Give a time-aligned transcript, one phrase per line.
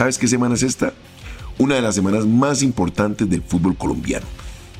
[0.00, 0.94] ¿Sabes qué semana es esta?
[1.58, 4.24] Una de las semanas más importantes del fútbol colombiano.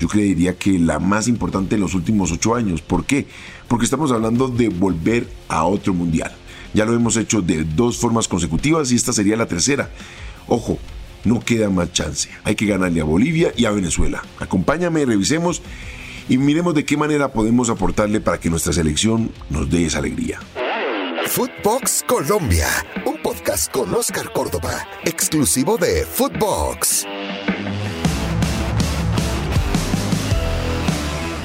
[0.00, 2.80] Yo creería que la más importante en los últimos ocho años.
[2.80, 3.26] ¿Por qué?
[3.68, 6.32] Porque estamos hablando de volver a otro mundial.
[6.72, 9.90] Ya lo hemos hecho de dos formas consecutivas y esta sería la tercera.
[10.48, 10.78] Ojo,
[11.26, 12.30] no queda más chance.
[12.42, 14.22] Hay que ganarle a Bolivia y a Venezuela.
[14.38, 15.60] Acompáñame, revisemos
[16.30, 20.40] y miremos de qué manera podemos aportarle para que nuestra selección nos dé esa alegría.
[21.30, 22.66] Footbox Colombia,
[23.06, 27.06] un podcast con Oscar Córdoba, exclusivo de Footbox.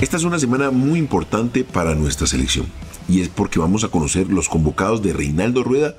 [0.01, 2.65] Esta es una semana muy importante para nuestra selección
[3.07, 5.95] y es porque vamos a conocer los convocados de Reinaldo Rueda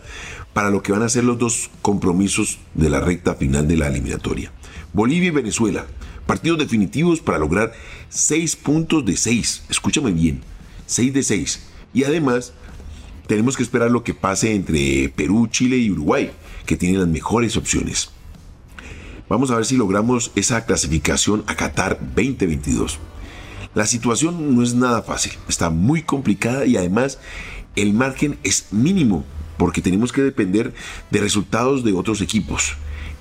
[0.53, 3.87] para lo que van a ser los dos compromisos de la recta final de la
[3.87, 4.51] eliminatoria.
[4.93, 5.87] Bolivia y Venezuela,
[6.27, 7.73] partidos definitivos para lograr
[8.09, 10.43] 6 puntos de 6, escúchame bien,
[10.87, 11.61] 6 de 6.
[11.95, 12.53] Y además
[13.27, 16.31] tenemos que esperar lo que pase entre Perú, Chile y Uruguay,
[16.65, 18.11] que tienen las mejores opciones.
[19.29, 22.99] Vamos a ver si logramos esa clasificación a Qatar 2022.
[23.75, 27.19] La situación no es nada fácil, está muy complicada y además
[27.75, 29.25] el margen es mínimo
[29.59, 30.73] porque tenemos que depender
[31.11, 32.75] de resultados de otros equipos.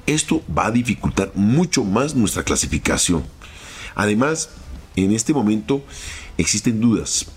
[0.06, 3.24] Esto va a dificultar mucho más nuestra clasificación.
[3.96, 4.50] Además,
[4.96, 5.84] en este momento
[6.38, 7.28] existen dudas,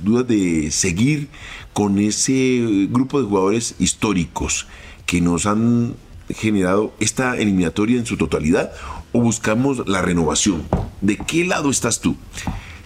[0.00, 1.28] dudas de seguir
[1.72, 4.66] con ese grupo de jugadores históricos
[5.06, 5.94] que nos han
[6.28, 8.72] generado esta eliminatoria en su totalidad
[9.12, 10.62] o buscamos la renovación.
[11.00, 12.16] ¿De qué lado estás tú?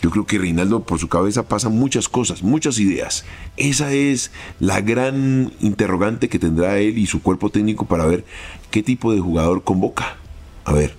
[0.02, 3.24] Yo creo que Reinaldo por su cabeza pasan muchas cosas, muchas ideas.
[3.56, 8.24] Esa es la gran interrogante que tendrá él y su cuerpo técnico para ver
[8.70, 10.16] qué tipo de jugador convoca.
[10.64, 10.96] A ver,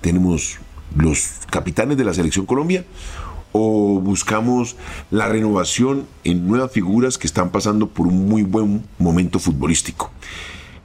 [0.00, 0.58] tenemos
[0.96, 2.84] los capitanes de la selección Colombia
[3.52, 4.76] o buscamos
[5.10, 10.10] la renovación en nuevas figuras que están pasando por un muy buen momento futbolístico.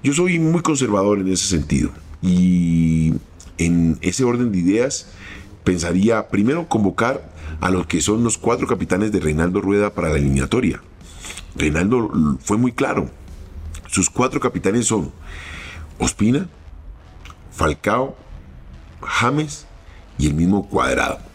[0.03, 3.13] Yo soy muy conservador en ese sentido y
[3.57, 5.07] en ese orden de ideas
[5.63, 10.17] pensaría primero convocar a los que son los cuatro capitanes de Reinaldo Rueda para la
[10.17, 10.81] eliminatoria.
[11.55, 13.09] Reinaldo fue muy claro.
[13.87, 15.11] Sus cuatro capitanes son
[15.97, 16.47] Ospina,
[17.51, 18.15] Falcao,
[19.01, 19.65] James
[20.17, 21.26] y el mismo Cuadrado.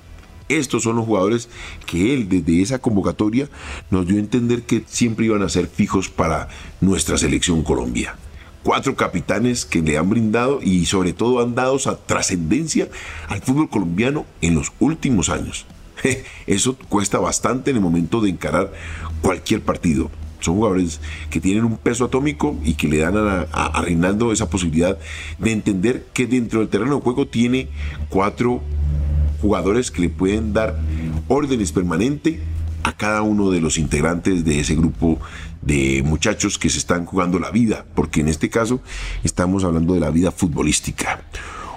[0.49, 1.49] Estos son los jugadores
[1.87, 3.49] que él desde esa convocatoria
[3.91, 6.49] nos dio a entender que siempre iban a ser fijos para
[6.81, 8.17] nuestra selección Colombia
[8.63, 12.89] cuatro capitanes que le han brindado y sobre todo han dado esa trascendencia
[13.29, 15.67] al fútbol colombiano en los últimos años.
[16.47, 18.73] Eso cuesta bastante en el momento de encarar
[19.21, 20.11] cualquier partido.
[20.41, 21.01] Son jugadores
[21.31, 24.99] que tienen un peso atómico y que le dan a, Reinaldo esa posibilidad
[25.39, 27.69] de entender que dentro del terreno de juego tiene
[28.09, 28.61] cuatro
[29.43, 30.79] jugadores que le pueden dar
[31.29, 32.39] órdenes permanentes
[32.85, 35.19] a cada uno de los integrantes de ese grupo
[35.61, 38.81] de muchachos que se están jugando la vida, porque en este caso
[39.25, 41.23] estamos hablando de la vida futbolística.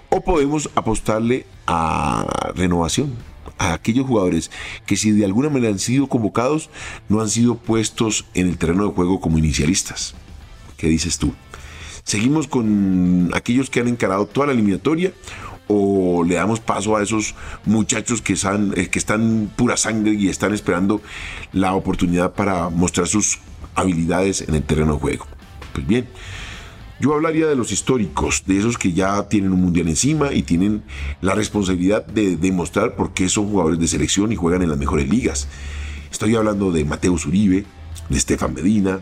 [0.10, 3.14] O podemos apostarle a renovación,
[3.58, 4.52] a aquellos jugadores
[4.86, 6.70] que si de alguna manera han sido convocados,
[7.10, 10.16] no han sido puestos en el terreno de juego como inicialistas.
[10.78, 11.34] ¿Qué dices tú?
[12.04, 15.12] ¿Seguimos con aquellos que han encarado toda la eliminatoria
[15.68, 20.30] o le damos paso a esos muchachos que están, eh, que están pura sangre y
[20.30, 21.02] están esperando
[21.52, 23.40] la oportunidad para mostrar sus
[23.76, 25.28] habilidades en el terreno de juego?
[25.74, 26.08] Pues bien,
[27.00, 30.84] yo hablaría de los históricos, de esos que ya tienen un mundial encima y tienen
[31.22, 35.10] la responsabilidad de demostrar por qué son jugadores de selección y juegan en las mejores
[35.10, 35.48] ligas.
[36.10, 37.66] Estoy hablando de Mateo Uribe,
[38.08, 39.02] de Estefan Medina,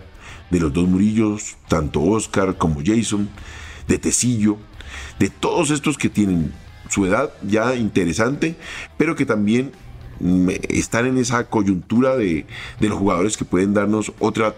[0.49, 3.29] de los dos Murillos, tanto Oscar como Jason,
[3.87, 4.57] de Tecillo,
[5.23, 6.51] de todos estos que tienen
[6.89, 8.57] su edad ya interesante,
[8.97, 9.71] pero que también
[10.19, 12.45] mm, están en esa coyuntura de,
[12.81, 14.53] de los jugadores que pueden darnos otra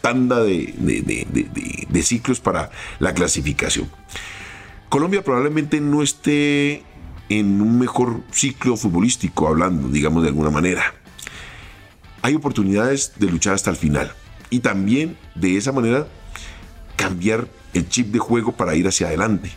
[0.00, 0.72] tanda de,
[1.88, 2.70] de, ciclos para
[3.00, 3.90] la clasificación.
[4.88, 6.84] Colombia probablemente no esté
[7.28, 10.94] en un mejor ciclo futbolístico, hablando, digamos de alguna manera.
[12.22, 14.12] Hay oportunidades de luchar hasta el final
[14.50, 16.06] y también de esa manera
[16.94, 19.50] cambiar el chip de juego para ir hacia adelante.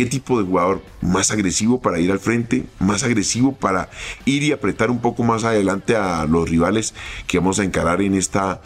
[0.00, 2.64] ¿Qué tipo de jugador más agresivo para ir al frente?
[2.78, 3.90] Más agresivo para
[4.24, 6.94] ir y apretar un poco más adelante a los rivales
[7.26, 8.62] que vamos a encarar en esta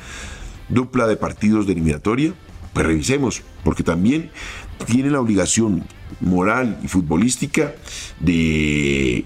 [0.69, 2.35] dupla de partidos de eliminatoria,
[2.73, 4.31] pues revisemos, porque también
[4.87, 5.83] tiene la obligación
[6.21, 7.75] moral y futbolística
[8.21, 9.25] de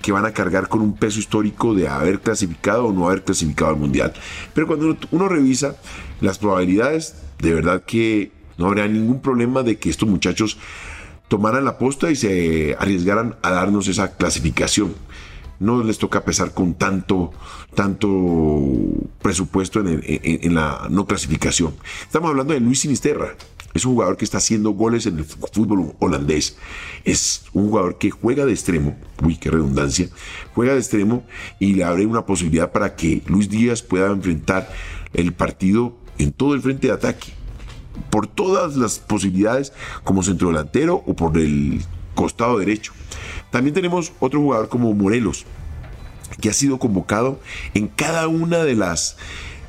[0.00, 3.72] que van a cargar con un peso histórico de haber clasificado o no haber clasificado
[3.72, 4.14] al mundial.
[4.54, 5.76] Pero cuando uno revisa
[6.22, 10.56] las probabilidades, de verdad que no habrá ningún problema de que estos muchachos
[11.28, 14.94] tomaran la posta y se arriesgaran a darnos esa clasificación
[15.58, 17.32] no les toca pesar con tanto,
[17.74, 18.08] tanto
[19.22, 21.74] presupuesto en, la no clasificación.
[22.02, 23.34] Estamos hablando de Luis Sinisterra.
[23.74, 26.56] Es un jugador que está haciendo goles en el fútbol holandés.
[27.04, 28.96] Es un jugador que juega de extremo.
[29.22, 30.08] Uy, qué redundancia.
[30.54, 31.26] Juega de extremo
[31.58, 34.72] y le abre una posibilidad para que Luis Díaz pueda enfrentar
[35.12, 37.34] el partido en todo el frente de ataque.
[38.10, 39.72] Por todas las posibilidades
[40.04, 41.82] como centrodelantero o por el
[42.14, 42.92] costado derecho.
[43.50, 45.44] También tenemos otro jugador como Morelos,
[46.40, 47.40] que ha sido convocado
[47.74, 49.16] en cada una de las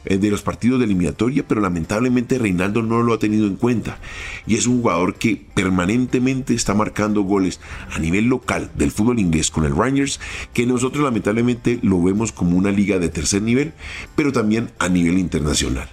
[0.09, 3.99] eh, de los partidos de eliminatoria, pero lamentablemente Reinaldo no lo ha tenido en cuenta.
[4.45, 7.59] Y es un jugador que permanentemente está marcando goles
[7.93, 10.19] a nivel local del fútbol inglés con el Rangers,
[10.53, 13.73] que nosotros lamentablemente lo vemos como una liga de tercer nivel,
[14.15, 15.89] pero también a nivel internacional.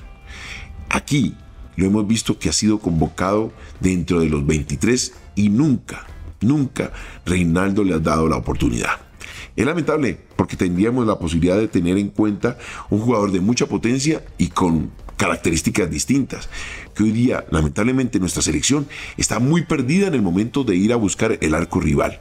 [0.91, 1.35] Aquí
[1.77, 6.07] lo hemos visto que ha sido convocado dentro de los 23 y nunca,
[6.41, 6.93] nunca
[7.25, 9.01] Reinaldo le ha dado la oportunidad.
[9.57, 12.59] Es lamentable porque tendríamos la posibilidad de tener en cuenta
[12.91, 16.49] un jugador de mucha potencia y con características distintas,
[16.95, 18.87] que hoy día lamentablemente nuestra selección
[19.17, 22.21] está muy perdida en el momento de ir a buscar el arco rival.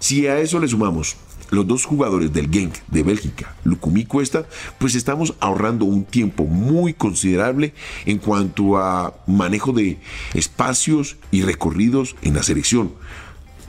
[0.00, 1.16] Si a eso le sumamos
[1.50, 4.46] los dos jugadores del Genk de Bélgica, Lucumí Cuesta,
[4.78, 7.74] pues estamos ahorrando un tiempo muy considerable
[8.06, 9.98] en cuanto a manejo de
[10.34, 12.92] espacios y recorridos en la selección.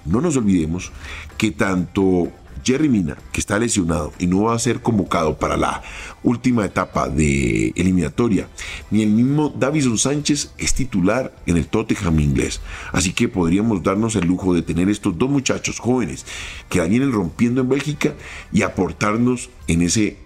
[0.06, 0.92] No nos olvidemos
[1.38, 2.32] que tanto
[2.64, 5.82] Jerry Mina, que está lesionado y no va a ser convocado para la
[6.24, 8.48] última etapa de eliminatoria,
[8.92, 12.62] ni el mismo Davison Sánchez es titular en el Tottenham inglés.
[12.92, 16.26] Así que podríamos darnos el lujo de tener estos dos muchachos jóvenes
[16.70, 18.14] que la vienen rompiendo en Bélgica
[18.52, 20.18] y aportarnos en ese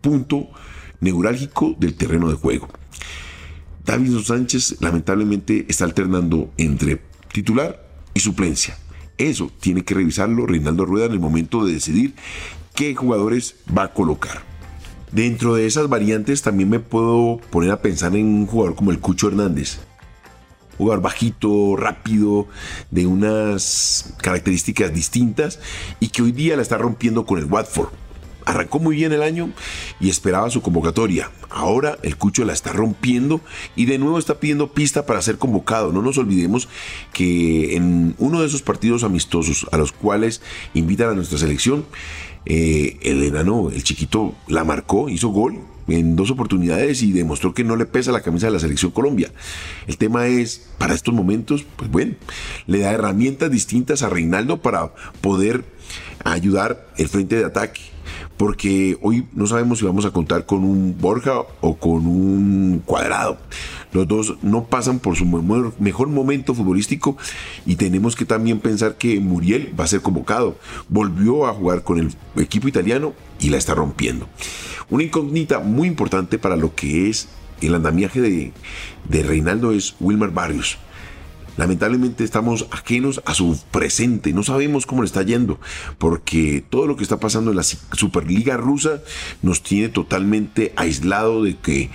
[0.00, 0.48] punto
[1.00, 2.68] neurálgico del terreno de juego.
[3.84, 7.00] Davison Sánchez lamentablemente está alternando entre
[7.32, 7.84] titular
[8.14, 8.76] y suplencia.
[9.18, 12.14] Eso tiene que revisarlo Reinaldo Rueda en el momento de decidir
[12.74, 14.42] qué jugadores va a colocar.
[15.12, 18.98] Dentro de esas variantes también me puedo poner a pensar en un jugador como el
[18.98, 19.80] Cucho Hernández.
[20.78, 22.48] jugador bajito, rápido,
[22.90, 25.60] de unas características distintas
[26.00, 27.90] y que hoy día la está rompiendo con el Watford
[28.46, 29.50] arrancó muy bien el año
[30.00, 31.30] y esperaba su convocatoria.
[31.50, 33.40] Ahora el Cucho la está rompiendo
[33.76, 35.92] y de nuevo está pidiendo pista para ser convocado.
[35.92, 36.68] No nos olvidemos
[37.12, 40.42] que en uno de esos partidos amistosos a los cuales
[40.74, 41.84] invitan a nuestra selección,
[42.44, 47.64] eh, el enano, el chiquito, la marcó, hizo gol en dos oportunidades y demostró que
[47.64, 49.30] no le pesa la camisa de la selección Colombia.
[49.86, 52.14] El tema es, para estos momentos, pues bueno,
[52.66, 55.64] le da herramientas distintas a Reinaldo para poder
[56.24, 57.91] ayudar el frente de ataque
[58.42, 63.38] porque hoy no sabemos si vamos a contar con un Borja o con un Cuadrado.
[63.92, 67.16] Los dos no pasan por su mejor momento futbolístico
[67.64, 70.56] y tenemos que también pensar que Muriel va a ser convocado.
[70.88, 74.26] Volvió a jugar con el equipo italiano y la está rompiendo.
[74.90, 77.28] Una incógnita muy importante para lo que es
[77.60, 80.78] el andamiaje de, Reinaldo es Wilmar Barrios.
[81.56, 85.60] Lamentablemente estamos ajenos a su presente, no sabemos cómo le está yendo,
[85.98, 89.02] porque todo lo que está pasando en la Superliga rusa
[89.42, 91.90] nos tiene totalmente aislado de, que,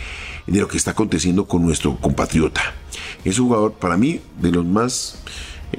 [0.46, 2.62] de lo que está aconteciendo con nuestro compatriota.
[3.26, 5.24] Es un jugador para mí de los más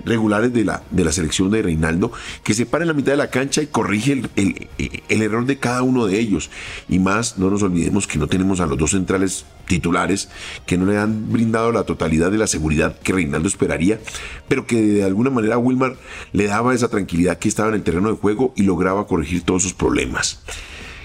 [0.05, 2.13] regulares de la, de la selección de Reinaldo,
[2.43, 4.69] que se para en la mitad de la cancha y corrige el,
[5.09, 6.51] error de cada uno de ellos.
[6.89, 10.29] Y más, no nos olvidemos que no tenemos a los dos centrales titulares
[10.67, 14.01] que no le han brindado la totalidad de la seguridad que Reinaldo esperaría,
[14.49, 15.97] pero que de alguna manera a Wilmar
[16.33, 19.63] le daba esa tranquilidad que estaba en el terreno de juego y lograba corregir todos
[19.63, 20.43] sus problemas.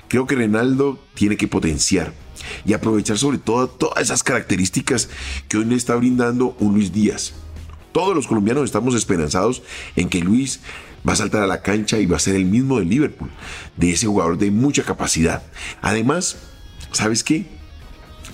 [0.08, 2.14] Creo que Reinaldo tiene que potenciar
[2.66, 5.10] y aprovechar sobre todo todas esas características
[5.48, 7.34] que hoy le está brindando un Luis Díaz
[7.94, 9.64] todos los colombianos estamos esperanzados
[9.96, 10.60] en que Luis
[11.08, 13.30] va a saltar a la cancha y va a ser el mismo del Liverpool,
[13.78, 15.44] de ese jugador de mucha capacidad.
[15.82, 16.38] Además,
[16.92, 17.46] ¿sabes qué?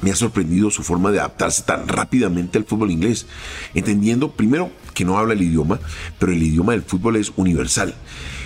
[0.02, 3.28] Me ha sorprendido su forma de adaptarse tan rápidamente al fútbol inglés,
[3.74, 5.80] entendiendo primero que no habla el idioma,
[6.20, 7.96] pero el idioma del fútbol es universal.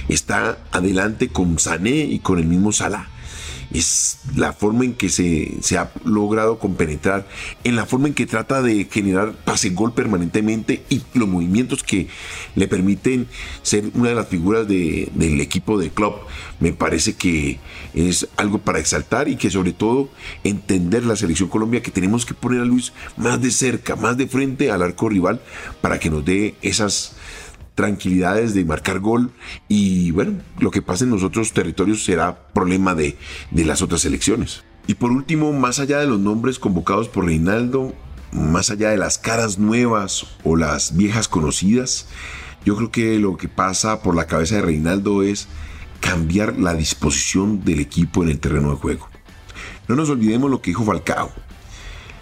[0.10, 3.12] Está adelante con Sané y con el mismo Salah
[3.74, 7.27] es la forma en que se, ha logrado compenetrar,
[7.63, 12.08] en la forma en que trata de generar pase-gol permanentemente y los movimientos que
[12.56, 13.27] le permiten
[13.63, 16.13] ser una de las figuras del equipo de club.
[16.60, 17.60] Me parece que
[17.94, 20.10] es algo para exaltar y que sobre todo
[20.44, 24.27] entender la selección Colombia que tenemos que poner a Luis más de cerca, más de
[24.27, 25.42] frente al arco rival
[25.82, 27.15] para que nos dé esas
[27.75, 29.32] tranquilidades de marcar gol
[29.68, 33.18] y bueno, lo que pasa en los otros territorios será problema de,
[33.51, 34.63] de las otras elecciones.
[34.86, 37.94] Y por último, más allá de los nombres convocados por Reinaldo,
[38.32, 42.08] más allá de las caras nuevas o las viejas conocidas,
[42.65, 45.48] yo creo que lo que pasa por la cabeza de Reinaldo es
[46.00, 49.10] cambiar la disposición del equipo en el terreno de juego.
[49.88, 51.32] No nos olvidemos lo que dijo Falcao,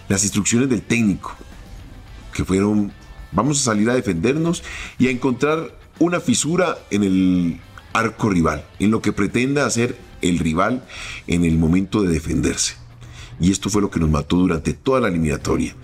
[0.08, 1.34] las instrucciones del técnico,
[2.32, 2.92] que fueron,
[3.32, 4.62] vamos a salir a defendernos
[4.98, 7.60] y a encontrar una fisura en el
[7.92, 10.84] arco rival, en lo que pretenda hacer el rival
[11.26, 12.74] en el momento de defenderse.
[13.40, 15.74] Y esto fue lo que nos mató durante toda la eliminatoria.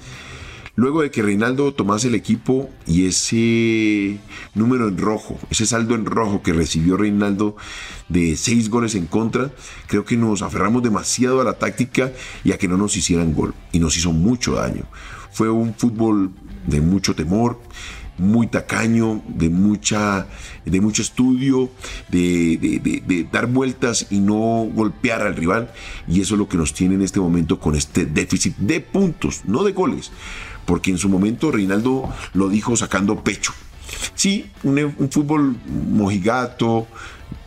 [0.79, 4.21] Luego de que Reinaldo tomase el equipo y ese
[4.55, 7.57] número en rojo, ese saldo en rojo que recibió Reinaldo
[8.09, 9.51] de seis goles en contra,
[9.89, 12.13] creo que nos aferramos demasiado a la táctica
[12.45, 13.55] y a que no nos hicieran gol.
[13.73, 14.85] Y nos hizo mucho daño.
[15.33, 16.31] Fue un fútbol
[16.69, 17.59] de mucho temor,
[18.19, 20.27] muy tacaño, de, mucha,
[20.65, 21.71] de mucho estudio,
[22.09, 25.73] de, dar vueltas y no golpear al rival.
[26.07, 29.43] Y eso es lo que nos tiene en este momento con este déficit de puntos,
[29.45, 30.11] no de goles.
[30.67, 33.53] Porque en su momento Reinaldo lo dijo sacando pecho.
[34.15, 35.57] Sí, un, un fútbol
[35.91, 36.87] mojigato,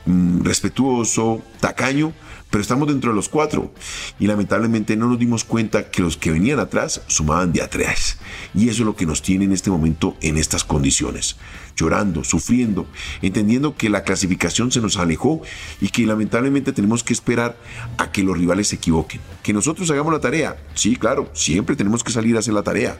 [0.06, 2.14] mm, respetuoso, tacaño,
[2.52, 3.74] pero estamos dentro de los cuatro
[4.20, 8.18] y lamentablemente no nos dimos cuenta que los que venían atrás sumaban de atrás.
[8.54, 11.38] Y eso es lo que nos tiene en este momento en estas condiciones,
[11.78, 12.86] llorando, sufriendo,
[13.22, 15.42] entendiendo que la clasificación se nos alejó
[15.80, 17.58] y que lamentablemente tenemos que esperar
[17.98, 19.22] a que los rivales se equivoquen.
[19.42, 23.00] Que nosotros hagamos la tarea, sí, claro, siempre tenemos que salir a hacer la tarea.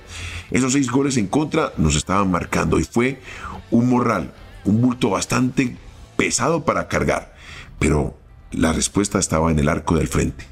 [0.50, 3.20] Esos seis goles en contra nos estaban marcando y fue
[3.70, 5.76] un morral, un bulto bastante
[6.16, 7.36] pesado para cargar,
[7.78, 8.21] pero
[8.52, 10.46] la respuesta estaba en el arco del frente.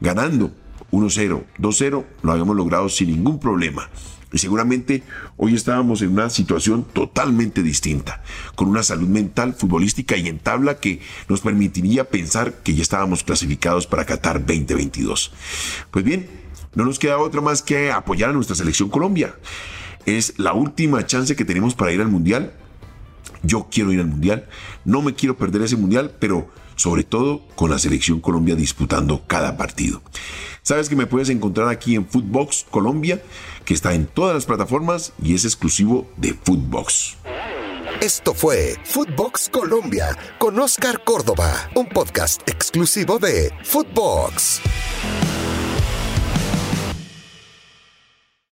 [0.00, 0.52] Ganando
[0.92, 3.88] 1-0, 2-0, lo habíamos logrado sin ningún problema.
[4.32, 5.02] Y seguramente
[5.38, 8.22] hoy estábamos en una situación totalmente distinta,
[8.54, 13.24] con una salud mental, futbolística y en tabla que nos permitiría pensar que ya estábamos
[13.24, 15.32] clasificados para Qatar 2022.
[15.90, 16.28] Pues bien,
[16.74, 19.34] no nos queda otra más que apoyar a nuestra selección Colombia.
[20.04, 22.52] Es la última chance que tenemos para ir al Mundial.
[23.42, 24.48] Yo quiero ir al Mundial,
[24.84, 29.56] no me quiero perder ese Mundial, pero sobre todo con la selección Colombia disputando cada
[29.56, 30.00] partido.
[30.62, 33.22] Sabes que me puedes encontrar aquí en Footbox Colombia,
[33.64, 37.16] que está en todas las plataformas y es exclusivo de Footbox.
[38.00, 44.60] Esto fue Footbox Colombia con Oscar Córdoba, un podcast exclusivo de Footbox.